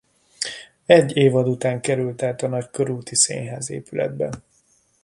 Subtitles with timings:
[0.85, 4.29] Egy évad után került át a nagykörúti színházépületbe.